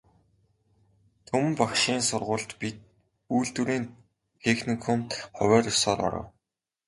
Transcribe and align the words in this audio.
Түмэн 1.27 1.53
багшийн 1.59 2.01
сургуульд, 2.09 2.51
би 2.59 2.69
үйлдвэрийн 3.35 3.85
техникумд 4.43 5.09
хувиар 5.35 5.63
ёсоор 5.71 5.99
оров. 6.07 6.27